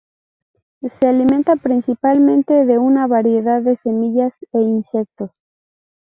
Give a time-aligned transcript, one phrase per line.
[0.81, 5.45] Se alimenta principalmente de una variedad de semillas e insectos.